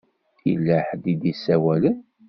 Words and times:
Yella 0.49 0.77
ḥedd 0.87 1.03
i 1.13 1.15
d-isawalen. 1.21 1.97